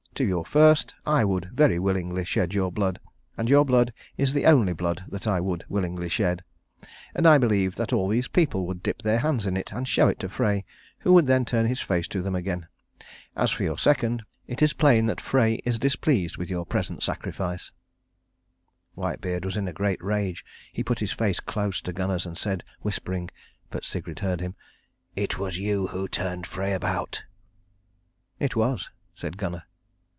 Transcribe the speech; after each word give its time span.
To 0.15 0.27
your 0.27 0.45
first: 0.45 0.93
I 1.03 1.25
would 1.25 1.49
very 1.51 1.79
willingly 1.79 2.25
shed 2.25 2.53
your 2.53 2.71
blood, 2.71 2.99
and 3.37 3.49
your 3.49 3.65
blood 3.65 3.91
is 4.17 4.33
the 4.33 4.45
only 4.45 4.73
blood 4.73 5.03
that 5.07 5.25
I 5.25 5.39
would 5.39 5.65
willingly 5.67 6.09
shed. 6.09 6.43
And 7.15 7.25
I 7.27 7.39
believe 7.39 7.75
that 7.77 7.91
all 7.91 8.07
these 8.07 8.27
people 8.27 8.67
would 8.67 8.83
dip 8.83 9.01
their 9.01 9.19
hands 9.19 9.47
in 9.47 9.57
it 9.57 9.71
and 9.73 9.87
show 9.87 10.07
it 10.09 10.19
to 10.19 10.29
Frey, 10.29 10.63
who 10.99 11.11
would 11.13 11.25
then 11.25 11.43
turn 11.43 11.65
his 11.65 11.79
face 11.81 12.07
to 12.09 12.21
them 12.21 12.35
again. 12.35 12.67
As 13.35 13.49
for 13.49 13.63
your 13.63 13.79
second, 13.79 14.21
it 14.45 14.61
is 14.61 14.73
plain 14.73 15.05
that 15.05 15.21
Frey 15.21 15.55
is 15.65 15.79
displeased 15.79 16.37
with 16.37 16.51
your 16.51 16.67
present 16.67 17.01
sacrifice." 17.01 17.71
Whitebeard 18.93 19.43
was 19.43 19.57
in 19.57 19.67
a 19.67 19.73
great 19.73 20.03
rage. 20.03 20.45
He 20.71 20.83
put 20.83 20.99
his 20.99 21.13
face 21.13 21.39
close 21.39 21.81
to 21.81 21.93
Gunnar's 21.93 22.27
and 22.27 22.37
said 22.37 22.63
whispering 22.81 23.31
(but 23.71 23.85
Sigrid 23.85 24.19
heard 24.19 24.41
him), 24.41 24.55
"It 25.15 25.39
was 25.39 25.57
you 25.57 25.87
who 25.87 26.07
turned 26.07 26.45
Frey 26.45 26.73
about." 26.73 27.23
"It 28.39 28.55
was," 28.55 28.91
said 29.15 29.37
Gunnar. 29.37 29.63